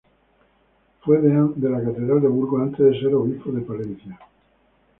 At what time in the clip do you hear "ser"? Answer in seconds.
2.99-3.13